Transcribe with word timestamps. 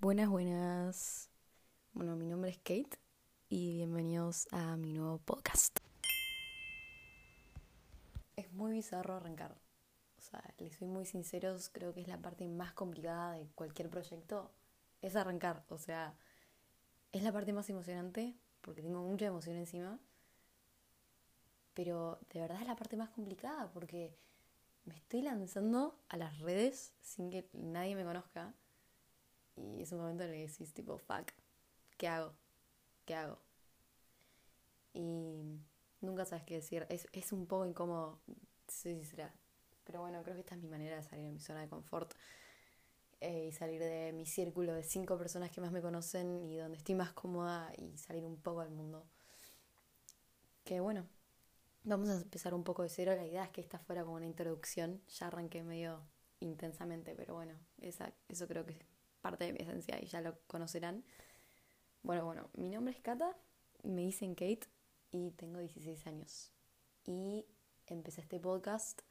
Buenas, 0.00 0.30
buenas. 0.30 1.28
Bueno, 1.92 2.16
mi 2.16 2.24
nombre 2.24 2.50
es 2.50 2.56
Kate 2.56 2.98
y 3.50 3.74
bienvenidos 3.74 4.48
a 4.50 4.78
mi 4.78 4.94
nuevo 4.94 5.18
podcast. 5.18 5.78
Es 8.34 8.50
muy 8.50 8.72
bizarro 8.72 9.16
arrancar. 9.16 9.60
O 10.16 10.22
sea, 10.22 10.42
les 10.56 10.74
soy 10.74 10.88
muy 10.88 11.04
sinceros, 11.04 11.68
creo 11.68 11.92
que 11.92 12.00
es 12.00 12.08
la 12.08 12.16
parte 12.16 12.48
más 12.48 12.72
complicada 12.72 13.34
de 13.34 13.46
cualquier 13.48 13.90
proyecto, 13.90 14.50
es 15.02 15.16
arrancar. 15.16 15.66
O 15.68 15.76
sea, 15.76 16.16
es 17.12 17.22
la 17.22 17.30
parte 17.30 17.52
más 17.52 17.68
emocionante 17.68 18.34
porque 18.62 18.80
tengo 18.80 19.02
mucha 19.02 19.26
emoción 19.26 19.56
encima. 19.56 20.00
Pero 21.74 22.20
de 22.32 22.40
verdad 22.40 22.62
es 22.62 22.66
la 22.66 22.76
parte 22.76 22.96
más 22.96 23.10
complicada 23.10 23.70
porque 23.70 24.16
me 24.86 24.96
estoy 24.96 25.20
lanzando 25.20 26.00
a 26.08 26.16
las 26.16 26.38
redes 26.38 26.94
sin 27.02 27.28
que 27.28 27.50
nadie 27.52 27.94
me 27.94 28.04
conozca. 28.04 28.54
Y 29.60 29.82
es 29.82 29.92
un 29.92 29.98
momento 29.98 30.24
en 30.24 30.30
el 30.30 30.36
que 30.36 30.48
decís 30.48 30.72
tipo, 30.72 30.98
fuck, 30.98 31.32
¿qué 31.96 32.08
hago? 32.08 32.34
¿Qué 33.04 33.14
hago? 33.14 33.38
Y 34.92 35.60
nunca 36.00 36.24
sabes 36.24 36.44
qué 36.44 36.54
decir. 36.54 36.86
Es, 36.88 37.06
es 37.12 37.32
un 37.32 37.46
poco 37.46 37.66
incómodo, 37.66 38.20
soy 38.68 38.94
sincera. 38.94 39.34
Pero 39.84 40.00
bueno, 40.00 40.22
creo 40.22 40.34
que 40.34 40.40
esta 40.40 40.54
es 40.54 40.60
mi 40.60 40.68
manera 40.68 40.96
de 40.96 41.02
salir 41.02 41.24
de 41.24 41.32
mi 41.32 41.40
zona 41.40 41.60
de 41.60 41.68
confort. 41.68 42.14
Eh, 43.20 43.48
y 43.48 43.52
salir 43.52 43.80
de 43.82 44.12
mi 44.14 44.24
círculo 44.24 44.72
de 44.72 44.82
cinco 44.82 45.18
personas 45.18 45.50
que 45.50 45.60
más 45.60 45.72
me 45.72 45.82
conocen 45.82 46.42
y 46.42 46.56
donde 46.56 46.78
estoy 46.78 46.94
más 46.94 47.12
cómoda 47.12 47.70
y 47.76 47.98
salir 47.98 48.24
un 48.24 48.36
poco 48.40 48.60
al 48.60 48.70
mundo. 48.70 49.04
Que 50.64 50.80
bueno, 50.80 51.06
vamos 51.84 52.08
a 52.08 52.14
empezar 52.14 52.54
un 52.54 52.64
poco 52.64 52.82
de 52.82 52.88
cero. 52.88 53.14
La 53.14 53.26
idea 53.26 53.44
es 53.44 53.50
que 53.50 53.60
esta 53.60 53.78
fuera 53.78 54.04
como 54.04 54.16
una 54.16 54.26
introducción. 54.26 55.02
Ya 55.08 55.26
arranqué 55.26 55.62
medio 55.62 56.00
intensamente, 56.40 57.14
pero 57.14 57.34
bueno, 57.34 57.54
esa, 57.82 58.12
eso 58.28 58.46
creo 58.48 58.64
que 58.64 58.78
parte 59.20 59.44
de 59.44 59.52
mi 59.52 59.60
esencia 59.60 59.98
y 60.00 60.06
ya 60.06 60.20
lo 60.20 60.38
conocerán. 60.46 61.04
Bueno, 62.02 62.24
bueno, 62.24 62.48
mi 62.54 62.70
nombre 62.70 62.94
es 62.94 63.00
Kata, 63.00 63.36
me 63.82 64.02
dicen 64.02 64.34
Kate 64.34 64.66
y 65.10 65.32
tengo 65.32 65.58
16 65.58 66.06
años. 66.06 66.52
Y 67.04 67.46
empecé 67.86 68.20
este 68.20 68.40
podcast 68.40 69.02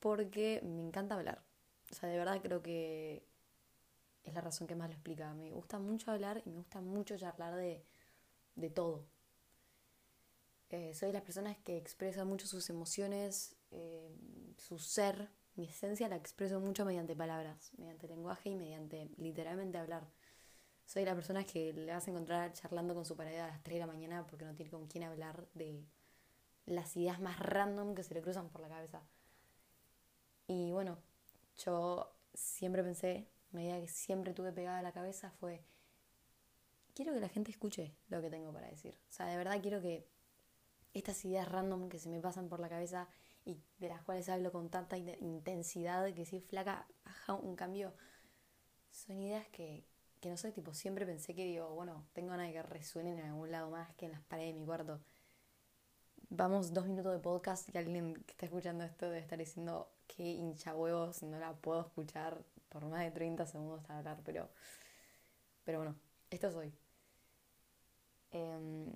porque 0.00 0.60
me 0.62 0.82
encanta 0.82 1.14
hablar. 1.14 1.42
O 1.90 1.94
sea, 1.94 2.08
de 2.08 2.18
verdad 2.18 2.40
creo 2.42 2.62
que 2.62 3.24
es 4.24 4.34
la 4.34 4.40
razón 4.40 4.66
que 4.66 4.74
más 4.74 4.88
lo 4.88 4.94
explica. 4.94 5.32
Me 5.34 5.50
gusta 5.50 5.78
mucho 5.78 6.10
hablar 6.10 6.42
y 6.44 6.50
me 6.50 6.56
gusta 6.58 6.80
mucho 6.80 7.16
charlar 7.16 7.54
de, 7.56 7.84
de 8.54 8.70
todo. 8.70 9.06
Eh, 10.70 10.92
soy 10.94 11.08
de 11.08 11.14
las 11.14 11.22
personas 11.22 11.56
que 11.58 11.78
expresan 11.78 12.28
mucho 12.28 12.46
sus 12.46 12.68
emociones, 12.68 13.56
eh, 13.70 14.10
su 14.58 14.78
ser, 14.78 15.30
mi 15.58 15.66
esencia 15.66 16.08
la 16.08 16.14
expreso 16.14 16.60
mucho 16.60 16.84
mediante 16.84 17.16
palabras, 17.16 17.72
mediante 17.76 18.06
lenguaje 18.06 18.50
y 18.50 18.54
mediante 18.54 19.10
literalmente 19.16 19.76
hablar. 19.76 20.08
Soy 20.86 21.02
de 21.02 21.06
las 21.06 21.16
personas 21.16 21.46
que 21.46 21.72
le 21.72 21.92
vas 21.92 22.06
a 22.06 22.10
encontrar 22.12 22.52
charlando 22.52 22.94
con 22.94 23.04
su 23.04 23.16
pareja 23.16 23.44
a 23.44 23.48
las 23.48 23.62
3 23.64 23.74
de 23.74 23.80
la 23.80 23.86
mañana 23.88 24.24
porque 24.24 24.44
no 24.44 24.54
tiene 24.54 24.70
con 24.70 24.86
quién 24.86 25.02
hablar 25.02 25.48
de 25.54 25.84
las 26.64 26.96
ideas 26.96 27.20
más 27.20 27.40
random 27.40 27.96
que 27.96 28.04
se 28.04 28.14
le 28.14 28.22
cruzan 28.22 28.48
por 28.50 28.60
la 28.60 28.68
cabeza. 28.68 29.02
Y 30.46 30.70
bueno, 30.70 30.96
yo 31.56 32.16
siempre 32.32 32.84
pensé, 32.84 33.28
una 33.52 33.64
idea 33.64 33.80
que 33.80 33.88
siempre 33.88 34.34
tuve 34.34 34.52
pegada 34.52 34.78
a 34.78 34.82
la 34.82 34.92
cabeza 34.92 35.32
fue, 35.40 35.64
quiero 36.94 37.12
que 37.12 37.20
la 37.20 37.28
gente 37.28 37.50
escuche 37.50 37.96
lo 38.08 38.22
que 38.22 38.30
tengo 38.30 38.52
para 38.52 38.68
decir. 38.68 38.96
O 39.08 39.12
sea, 39.12 39.26
de 39.26 39.36
verdad 39.36 39.60
quiero 39.60 39.82
que 39.82 40.06
estas 40.94 41.24
ideas 41.24 41.48
random 41.48 41.88
que 41.88 41.98
se 41.98 42.08
me 42.08 42.20
pasan 42.20 42.48
por 42.48 42.60
la 42.60 42.68
cabeza 42.68 43.08
y 43.48 43.58
de 43.78 43.88
las 43.88 44.02
cuales 44.02 44.28
hablo 44.28 44.52
con 44.52 44.68
tanta 44.68 44.98
intensidad 44.98 46.12
que 46.12 46.26
si 46.26 46.38
flaca, 46.40 46.86
baja 47.02 47.32
un 47.32 47.56
cambio, 47.56 47.94
son 48.90 49.22
ideas 49.22 49.48
que, 49.48 49.86
que 50.20 50.28
no 50.28 50.36
sé, 50.36 50.52
tipo, 50.52 50.74
siempre 50.74 51.06
pensé 51.06 51.34
que 51.34 51.46
digo, 51.46 51.74
bueno, 51.74 52.06
tengo 52.12 52.28
ganas 52.28 52.48
de 52.48 52.52
que 52.52 52.62
resuenen 52.62 53.18
en 53.18 53.24
algún 53.24 53.50
lado 53.50 53.70
más 53.70 53.94
que 53.94 54.04
en 54.04 54.12
las 54.12 54.20
paredes 54.20 54.52
de 54.52 54.60
mi 54.60 54.66
cuarto. 54.66 55.00
Vamos 56.28 56.74
dos 56.74 56.86
minutos 56.86 57.10
de 57.10 57.20
podcast 57.20 57.74
y 57.74 57.78
alguien 57.78 58.16
que 58.26 58.32
está 58.32 58.44
escuchando 58.44 58.84
esto 58.84 59.06
debe 59.06 59.20
estar 59.20 59.38
diciendo 59.38 59.90
qué 60.06 60.24
hincha 60.24 60.76
huevos, 60.76 61.22
no 61.22 61.38
la 61.38 61.54
puedo 61.54 61.80
escuchar 61.80 62.44
por 62.68 62.84
más 62.84 63.00
de 63.00 63.12
30 63.12 63.46
segundos 63.46 63.82
de 63.88 63.94
hablar, 63.94 64.20
pero, 64.26 64.50
pero 65.64 65.78
bueno, 65.78 65.96
esto 66.28 66.52
soy. 66.52 66.74
Em, 68.30 68.92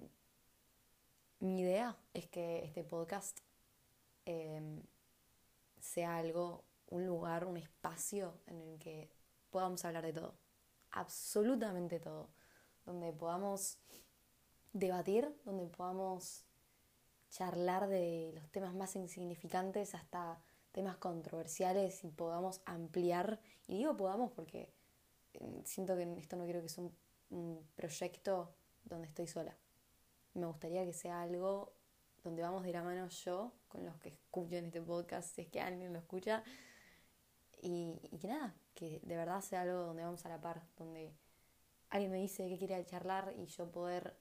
mi 1.41 1.61
idea 1.61 1.97
es 2.13 2.27
que 2.27 2.63
este 2.65 2.85
podcast 2.85 3.41
em, 4.25 4.83
sea 5.81 6.17
algo, 6.17 6.65
un 6.89 7.07
lugar, 7.07 7.47
un 7.47 7.57
espacio 7.57 8.41
en 8.47 8.61
el 8.61 8.79
que 8.79 9.11
podamos 9.51 9.85
hablar 9.85 10.05
de 10.05 10.13
todo, 10.13 10.35
absolutamente 10.91 12.01
todo, 12.01 12.31
donde 12.85 13.13
podamos 13.13 13.79
debatir, 14.73 15.35
donde 15.45 15.67
podamos 15.67 16.45
charlar 17.31 17.89
de 17.89 18.33
los 18.35 18.51
temas 18.51 18.75
más 18.75 18.95
insignificantes 18.97 19.95
hasta 19.95 20.43
temas 20.73 20.97
controversiales 20.97 22.05
y 22.05 22.11
podamos 22.11 22.61
ampliar, 22.65 23.41
y 23.67 23.79
digo 23.79 23.97
podamos 23.97 24.33
porque 24.33 24.73
eh, 25.35 25.63
siento 25.65 25.97
que 25.97 26.03
esto 26.19 26.37
no 26.37 26.45
quiero 26.45 26.63
que 26.63 26.69
sea 26.69 26.85
un 27.31 27.67
proyecto 27.75 28.55
donde 28.85 29.09
estoy 29.09 29.27
sola. 29.27 29.57
Me 30.35 30.47
gustaría 30.47 30.85
que 30.85 30.93
sea 30.93 31.23
algo 31.23 31.75
donde 32.23 32.43
vamos 32.43 32.65
de 32.65 32.73
la 32.73 32.83
mano 32.83 33.09
yo 33.09 33.53
con 33.69 33.85
los 33.85 33.97
que 33.99 34.11
escuchen 34.11 34.67
este 34.67 34.81
podcast, 34.81 35.35
si 35.35 35.43
es 35.43 35.49
que 35.49 35.61
alguien 35.61 35.93
lo 35.93 35.99
escucha, 35.99 36.43
y, 37.61 38.01
y, 38.11 38.19
que 38.19 38.29
nada, 38.29 38.55
que 38.75 39.01
de 39.03 39.17
verdad 39.17 39.41
sea 39.41 39.63
algo 39.63 39.79
donde 39.79 40.05
vamos 40.05 40.25
a 40.27 40.29
la 40.29 40.41
par, 40.41 40.63
donde 40.77 41.15
alguien 41.91 42.11
me 42.11 42.19
dice 42.19 42.49
que 42.49 42.59
quiere 42.59 42.85
charlar 42.85 43.35
y 43.37 43.47
yo 43.47 43.71
poder 43.71 44.17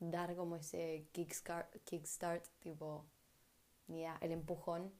dar 0.00 0.34
como 0.36 0.56
ese 0.56 1.08
kickstart, 1.12 1.76
kickstart 1.84 2.46
tipo, 2.60 3.06
mira, 3.86 4.18
el 4.20 4.32
empujón 4.32 4.92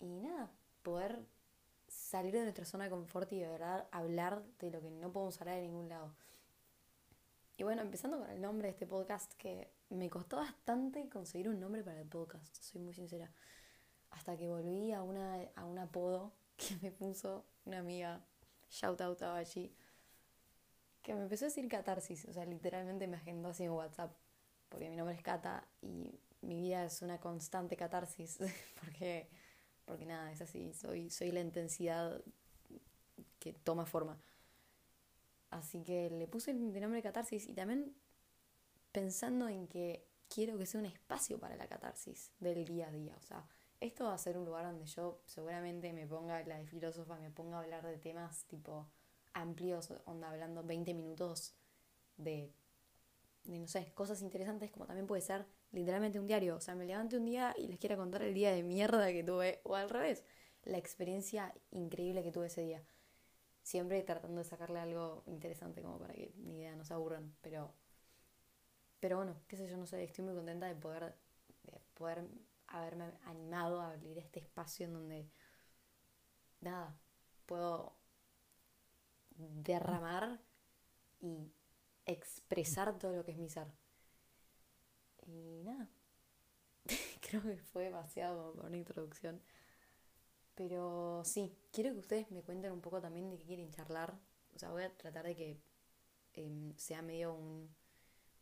y 0.00 0.20
nada, 0.20 0.50
poder 0.82 1.26
salir 1.88 2.32
de 2.32 2.42
nuestra 2.42 2.64
zona 2.64 2.84
de 2.84 2.90
confort 2.90 3.32
y 3.32 3.40
de 3.40 3.48
verdad 3.48 3.88
hablar 3.90 4.44
de 4.58 4.70
lo 4.70 4.80
que 4.80 4.90
no 4.90 5.12
podemos 5.12 5.40
hablar 5.40 5.56
de 5.56 5.62
ningún 5.62 5.88
lado. 5.88 6.14
Y 7.56 7.62
bueno, 7.62 7.82
empezando 7.82 8.18
con 8.18 8.30
el 8.30 8.40
nombre 8.40 8.68
de 8.68 8.72
este 8.72 8.86
podcast, 8.86 9.32
que 9.34 9.70
me 9.90 10.10
costó 10.10 10.36
bastante 10.36 11.08
conseguir 11.08 11.48
un 11.48 11.60
nombre 11.60 11.82
para 11.82 12.00
el 12.00 12.08
podcast, 12.08 12.56
soy 12.56 12.80
muy 12.80 12.94
sincera. 12.94 13.30
Hasta 14.10 14.36
que 14.36 14.48
volví 14.48 14.92
a, 14.92 15.02
una, 15.02 15.36
a 15.54 15.64
un 15.64 15.78
apodo 15.78 16.32
que 16.56 16.76
me 16.82 16.90
puso 16.90 17.44
una 17.64 17.78
amiga, 17.78 18.24
shout 18.70 19.00
out 19.00 19.22
a 19.22 19.36
allí, 19.36 19.74
que 21.02 21.14
me 21.14 21.22
empezó 21.22 21.44
a 21.44 21.48
decir 21.48 21.68
catarsis, 21.68 22.24
o 22.26 22.32
sea, 22.32 22.44
literalmente 22.44 23.06
me 23.06 23.16
agendó 23.16 23.50
así 23.50 23.64
en 23.64 23.70
WhatsApp, 23.70 24.16
porque 24.68 24.88
mi 24.88 24.96
nombre 24.96 25.14
es 25.14 25.22
Cata 25.22 25.68
y 25.80 26.18
mi 26.40 26.60
vida 26.60 26.84
es 26.84 27.02
una 27.02 27.20
constante 27.20 27.76
catarsis, 27.76 28.38
porque 28.80 29.28
porque 29.84 30.06
nada, 30.06 30.32
es 30.32 30.40
así, 30.40 30.72
soy, 30.72 31.10
soy 31.10 31.30
la 31.30 31.40
intensidad 31.40 32.22
que 33.38 33.52
toma 33.52 33.86
forma. 33.86 34.18
Así 35.54 35.84
que 35.84 36.10
le 36.10 36.26
puse 36.26 36.50
el 36.50 36.80
nombre 36.80 37.00
catarsis 37.00 37.48
y 37.48 37.54
también 37.54 37.94
pensando 38.90 39.48
en 39.48 39.68
que 39.68 40.04
quiero 40.28 40.58
que 40.58 40.66
sea 40.66 40.80
un 40.80 40.86
espacio 40.86 41.38
para 41.38 41.54
la 41.54 41.68
catarsis 41.68 42.32
del 42.40 42.64
día 42.64 42.88
a 42.88 42.90
día. 42.90 43.14
O 43.16 43.22
sea, 43.22 43.46
esto 43.80 44.06
va 44.06 44.14
a 44.14 44.18
ser 44.18 44.36
un 44.36 44.46
lugar 44.46 44.64
donde 44.64 44.86
yo 44.86 45.20
seguramente 45.26 45.92
me 45.92 46.08
ponga 46.08 46.42
la 46.42 46.58
de 46.58 46.66
filósofa, 46.66 47.20
me 47.20 47.30
ponga 47.30 47.58
a 47.58 47.60
hablar 47.60 47.86
de 47.86 47.98
temas 47.98 48.46
tipo 48.46 48.88
amplios, 49.32 49.92
onda 50.06 50.28
hablando 50.28 50.64
20 50.64 50.92
minutos 50.92 51.54
de, 52.16 52.52
de, 53.44 53.58
no 53.60 53.68
sé, 53.68 53.92
cosas 53.94 54.22
interesantes, 54.22 54.72
como 54.72 54.86
también 54.86 55.06
puede 55.06 55.22
ser 55.22 55.46
literalmente 55.70 56.18
un 56.18 56.26
diario. 56.26 56.56
O 56.56 56.60
sea, 56.60 56.74
me 56.74 56.84
levante 56.84 57.16
un 57.16 57.26
día 57.26 57.54
y 57.56 57.68
les 57.68 57.78
quiero 57.78 57.96
contar 57.96 58.22
el 58.22 58.34
día 58.34 58.50
de 58.50 58.64
mierda 58.64 59.12
que 59.12 59.22
tuve, 59.22 59.60
o 59.62 59.76
al 59.76 59.88
revés, 59.88 60.24
la 60.64 60.78
experiencia 60.78 61.54
increíble 61.70 62.24
que 62.24 62.32
tuve 62.32 62.48
ese 62.48 62.62
día. 62.62 62.82
Siempre 63.64 64.00
tratando 64.04 64.38
de 64.38 64.44
sacarle 64.44 64.78
algo 64.78 65.24
interesante 65.26 65.82
como 65.82 65.98
para 65.98 66.14
que 66.14 66.32
ni 66.36 66.58
idea 66.58 66.76
no 66.76 66.84
se 66.84 66.94
aburran, 66.94 67.34
pero 67.42 67.74
pero 69.00 69.16
bueno, 69.18 69.36
qué 69.48 69.56
sé 69.56 69.68
yo, 69.68 69.76
no 69.76 69.86
sé, 69.86 70.02
estoy 70.04 70.24
muy 70.24 70.34
contenta 70.34 70.66
de 70.66 70.76
poder 70.76 71.16
de 71.64 71.80
poder 71.94 72.28
haberme 72.68 73.12
animado 73.24 73.80
a 73.80 73.90
abrir 73.92 74.18
este 74.18 74.40
espacio 74.40 74.86
en 74.86 74.92
donde 74.94 75.28
nada, 76.60 76.96
puedo 77.46 77.94
derramar 79.36 80.40
y 81.20 81.52
expresar 82.06 82.98
todo 82.98 83.14
lo 83.16 83.24
que 83.24 83.32
es 83.32 83.38
mi 83.38 83.48
ser. 83.48 83.66
Y 85.26 85.62
nada, 85.64 85.88
creo 87.20 87.42
que 87.42 87.56
fue 87.58 87.84
demasiado 87.84 88.54
por 88.54 88.66
una 88.66 88.76
introducción. 88.76 89.40
Pero 90.54 91.22
sí, 91.24 91.56
quiero 91.72 91.92
que 91.92 92.00
ustedes 92.00 92.30
me 92.30 92.42
cuenten 92.42 92.72
un 92.72 92.80
poco 92.80 93.00
también 93.00 93.30
de 93.30 93.38
qué 93.38 93.44
quieren 93.44 93.70
charlar. 93.70 94.14
O 94.54 94.58
sea, 94.58 94.70
voy 94.70 94.84
a 94.84 94.96
tratar 94.96 95.24
de 95.24 95.34
que 95.34 95.60
eh, 96.34 96.72
sea 96.76 97.02
medio 97.02 97.34
un, 97.34 97.74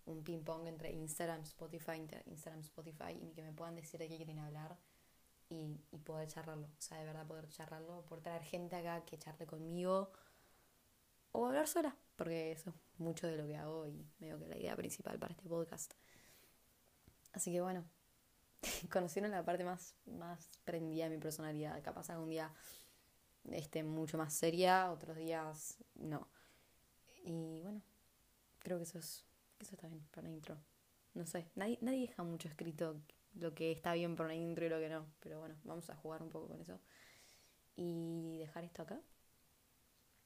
un 0.07 0.23
ping 0.23 0.43
pong 0.43 0.67
entre 0.67 0.93
Instagram, 0.93 1.43
Spotify, 1.43 2.07
Instagram, 2.27 2.61
Spotify 2.61 3.13
y 3.21 3.33
que 3.33 3.43
me 3.43 3.53
puedan 3.53 3.77
decir 3.77 3.99
de 3.99 4.09
qué 4.09 4.17
quieren 4.17 4.39
hablar 4.39 4.77
y, 5.49 5.81
y 5.91 5.99
poder 5.99 6.29
charlarlo. 6.29 6.67
O 6.67 6.81
sea, 6.81 6.99
de 6.99 7.07
verdad 7.07 7.27
poder 7.27 7.49
charlarlo, 7.49 8.05
poder 8.05 8.23
traer 8.23 8.43
gente 8.43 8.77
acá 8.77 9.05
que 9.05 9.19
charle 9.19 9.47
conmigo 9.47 10.13
o 11.33 11.47
hablar 11.47 11.67
sola, 11.67 11.97
porque 12.17 12.53
eso 12.53 12.71
es 12.71 12.77
mucho 12.99 13.27
de 13.27 13.37
lo 13.37 13.47
que 13.47 13.57
hago 13.57 13.87
y 13.87 14.07
medio 14.19 14.39
que 14.39 14.49
la 14.49 14.59
idea 14.59 14.77
principal 14.77 15.19
para 15.19 15.33
este 15.33 15.49
podcast. 15.49 15.95
Así 17.33 17.51
que 17.53 17.63
bueno, 17.63 17.85
conocieron 18.91 19.31
la 19.31 19.45
parte 19.45 19.65
más, 19.65 19.95
más 20.07 20.49
prendida 20.65 21.05
de 21.05 21.17
mi 21.17 21.19
personalidad. 21.19 21.83
Capaz 21.83 22.11
algún 22.11 22.31
día 22.31 22.53
esté 23.51 23.83
mucho 23.83 24.19
más 24.19 24.35
seria, 24.35 24.91
otros 24.91 25.17
días 25.17 25.79
no. 25.95 26.29
Y 27.25 27.61
bueno, 27.63 27.83
creo 28.61 28.79
que 28.79 28.85
eso 28.85 28.99
es 28.99 29.25
eso 29.63 29.77
está 29.77 29.87
bien 29.87 30.05
para 30.11 30.27
una 30.27 30.37
intro. 30.37 30.59
No 31.15 31.27
sé, 31.27 31.49
nadie, 31.55 31.79
nadie 31.81 32.09
deja 32.09 32.23
mucho 32.23 32.49
escrito 32.49 33.01
lo 33.35 33.55
que 33.55 33.71
está 33.73 33.93
bien 33.95 34.17
para 34.17 34.27
una 34.27 34.35
intro 34.35 34.67
y 34.67 34.69
lo 34.69 34.79
que 34.79 34.89
no. 34.89 35.07
Pero 35.21 35.39
bueno, 35.39 35.57
vamos 35.65 35.89
a 35.91 35.97
jugar 35.97 36.23
un 36.23 36.31
poco 36.31 36.49
con 36.49 36.61
eso. 36.61 36.81
Y 37.77 38.39
dejar 38.39 38.65
esto 38.65 38.83
acá. 38.83 39.01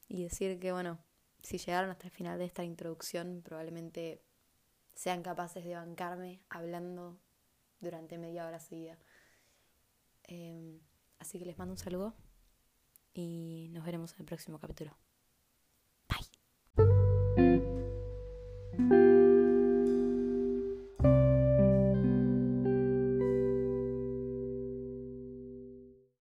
Y 0.07 0.23
decir 0.23 0.59
que 0.59 0.71
bueno, 0.71 0.99
si 1.43 1.57
llegaron 1.57 1.89
hasta 1.89 2.07
el 2.07 2.11
final 2.11 2.39
de 2.39 2.45
esta 2.45 2.63
introducción, 2.63 3.41
probablemente 3.43 4.23
sean 4.95 5.21
capaces 5.21 5.63
de 5.63 5.75
bancarme 5.75 6.41
hablando 6.49 7.19
durante 7.79 8.17
media 8.17 8.45
hora 8.45 8.59
seguida. 8.59 8.97
Em, 10.23 10.79
así 11.19 11.39
que 11.39 11.45
les 11.45 11.57
mando 11.57 11.73
un 11.73 11.77
saludo 11.77 12.15
y 13.13 13.69
nos 13.71 13.85
veremos 13.85 14.13
en 14.13 14.19
el 14.21 14.25
próximo 14.25 14.59
capítulo. 14.59 14.95